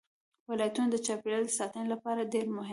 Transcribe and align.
ولایتونه 0.49 0.87
د 0.91 0.95
چاپیریال 1.05 1.45
ساتنې 1.57 1.85
لپاره 1.93 2.29
ډېر 2.33 2.45
مهم 2.57 2.67
دي. 2.67 2.69